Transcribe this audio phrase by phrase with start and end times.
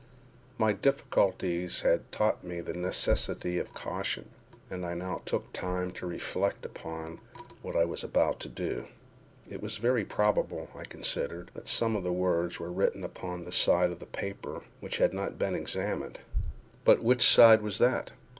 [0.57, 4.31] My difficulties had taught me the necessity of caution,
[4.67, 7.19] and I now took time to reflect upon
[7.61, 8.87] what I was about to do.
[9.47, 13.99] It was very probable, I considered, that some words were written upon that side of
[13.99, 18.11] the paper which had not been examined—but which side was that?